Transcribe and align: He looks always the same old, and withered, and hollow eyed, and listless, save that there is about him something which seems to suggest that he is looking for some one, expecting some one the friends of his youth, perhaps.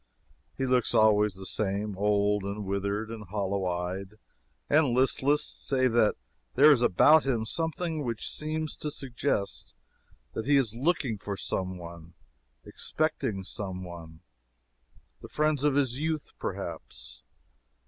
He 0.57 0.65
looks 0.65 0.95
always 0.95 1.35
the 1.35 1.45
same 1.45 1.95
old, 1.95 2.41
and 2.43 2.65
withered, 2.65 3.11
and 3.11 3.25
hollow 3.25 3.67
eyed, 3.67 4.15
and 4.67 4.95
listless, 4.95 5.43
save 5.45 5.93
that 5.93 6.15
there 6.55 6.71
is 6.71 6.81
about 6.81 7.23
him 7.23 7.45
something 7.45 8.03
which 8.03 8.27
seems 8.27 8.75
to 8.77 8.89
suggest 8.89 9.75
that 10.33 10.47
he 10.47 10.55
is 10.57 10.73
looking 10.73 11.19
for 11.19 11.37
some 11.37 11.77
one, 11.77 12.15
expecting 12.65 13.43
some 13.43 13.83
one 13.83 14.21
the 15.21 15.29
friends 15.29 15.63
of 15.63 15.75
his 15.75 15.99
youth, 15.99 16.31
perhaps. 16.39 17.21